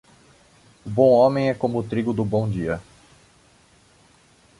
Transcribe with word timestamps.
O 0.83 0.89
bom 0.89 1.11
homem 1.11 1.51
é 1.51 1.53
como 1.53 1.77
o 1.77 1.83
trigo 1.87 2.11
do 2.11 2.25
bom 2.25 2.49
dia. 2.49 2.81